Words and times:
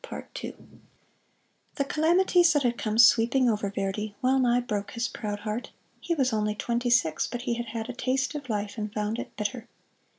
The 1.75 1.85
calamities 1.87 2.53
that 2.53 2.63
had 2.63 2.75
come 2.75 2.97
sweeping 2.97 3.47
over 3.47 3.69
Verdi 3.69 4.15
well 4.19 4.39
nigh 4.39 4.61
broke 4.61 4.93
his 4.93 5.07
proud 5.07 5.41
heart. 5.41 5.69
He 5.99 6.15
was 6.15 6.33
only 6.33 6.55
twenty 6.55 6.89
six, 6.89 7.27
but 7.27 7.43
he 7.43 7.53
had 7.53 7.67
had 7.67 7.87
a 7.87 7.93
taste 7.93 8.33
of 8.33 8.49
life 8.49 8.79
and 8.79 8.91
found 8.91 9.19
it 9.19 9.37
bitter. 9.37 9.67